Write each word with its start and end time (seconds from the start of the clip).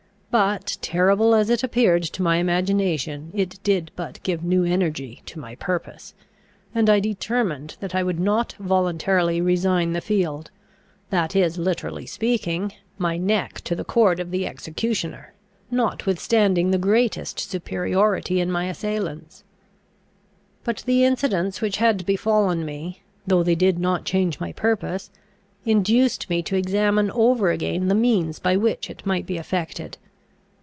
But, 0.33 0.77
terrible 0.81 1.35
as 1.35 1.49
it 1.49 1.61
appeared 1.61 2.03
to 2.03 2.23
my 2.23 2.37
imagination, 2.37 3.31
it 3.33 3.59
did 3.63 3.91
but 3.97 4.23
give 4.23 4.45
new 4.45 4.63
energy 4.63 5.21
to 5.25 5.39
my 5.41 5.55
purpose; 5.55 6.13
and 6.73 6.89
I 6.89 7.01
determined 7.01 7.75
that 7.81 7.93
I 7.93 8.01
would 8.03 8.17
not 8.21 8.55
voluntarily 8.57 9.41
resign 9.41 9.91
the 9.91 9.99
field, 9.99 10.49
that 11.09 11.35
is, 11.35 11.57
literally 11.57 12.05
speaking, 12.05 12.71
my 12.97 13.17
neck 13.17 13.59
to 13.65 13.75
the 13.75 13.83
cord 13.83 14.21
of 14.21 14.31
the 14.31 14.47
executioner, 14.47 15.33
notwithstanding 15.69 16.71
the 16.71 16.77
greatest 16.77 17.37
superiority 17.37 18.39
in 18.39 18.49
my 18.49 18.67
assailants. 18.69 19.43
But 20.63 20.77
the 20.85 21.03
incidents 21.03 21.59
which 21.59 21.75
had 21.75 22.05
befallen 22.05 22.63
me, 22.63 23.03
though 23.27 23.43
they 23.43 23.55
did 23.55 23.79
not 23.79 24.05
change 24.05 24.39
my 24.39 24.53
purpose, 24.53 25.11
induced 25.65 26.29
me 26.29 26.41
to 26.43 26.55
examine 26.55 27.11
over 27.11 27.51
again 27.51 27.89
the 27.89 27.95
means 27.95 28.39
by 28.39 28.55
which 28.55 28.89
it 28.89 29.05
might 29.05 29.25
be 29.25 29.35
effected. 29.37 29.97